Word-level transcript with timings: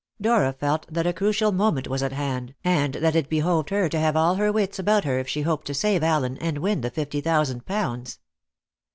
Dora 0.19 0.51
felt 0.53 0.91
that 0.91 1.05
a 1.05 1.13
crucial 1.13 1.51
moment 1.51 1.87
was 1.87 2.01
at 2.01 2.11
hand, 2.11 2.55
and 2.63 2.95
that 2.95 3.15
it 3.15 3.29
behoved 3.29 3.69
her 3.69 3.87
to 3.87 3.99
have 3.99 4.15
all 4.15 4.33
her 4.33 4.51
wits 4.51 4.79
about 4.79 5.03
her 5.03 5.19
if 5.19 5.27
she 5.27 5.43
hoped 5.43 5.67
to 5.67 5.75
save 5.75 6.01
Allen 6.01 6.39
and 6.39 6.57
win 6.57 6.81
the 6.81 6.89
fifty 6.89 7.21
thousand 7.21 7.67
pounds. 7.67 8.17